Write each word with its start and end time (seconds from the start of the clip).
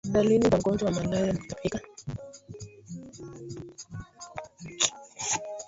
dalili 0.13 0.49
za 0.49 0.57
mgonjwa 0.57 0.89
wa 0.89 0.95
malaria 0.95 1.33
ni 1.33 1.39
kutapika 1.39 1.79